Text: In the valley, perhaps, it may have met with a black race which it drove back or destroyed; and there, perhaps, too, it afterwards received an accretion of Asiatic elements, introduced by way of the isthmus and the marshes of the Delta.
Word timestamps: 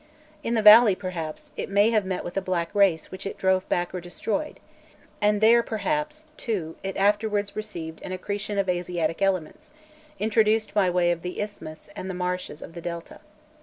In 0.41 0.55
the 0.55 0.63
valley, 0.63 0.95
perhaps, 0.95 1.51
it 1.55 1.69
may 1.69 1.91
have 1.91 2.05
met 2.05 2.23
with 2.23 2.35
a 2.35 2.41
black 2.41 2.73
race 2.73 3.11
which 3.11 3.27
it 3.27 3.37
drove 3.37 3.69
back 3.69 3.93
or 3.93 4.01
destroyed; 4.01 4.59
and 5.21 5.41
there, 5.41 5.61
perhaps, 5.61 6.25
too, 6.37 6.75
it 6.81 6.97
afterwards 6.97 7.55
received 7.55 8.01
an 8.01 8.11
accretion 8.11 8.57
of 8.57 8.67
Asiatic 8.67 9.21
elements, 9.21 9.69
introduced 10.17 10.73
by 10.73 10.89
way 10.89 11.11
of 11.11 11.21
the 11.21 11.39
isthmus 11.39 11.87
and 11.95 12.09
the 12.09 12.15
marshes 12.15 12.63
of 12.63 12.73
the 12.73 12.81
Delta. 12.81 13.19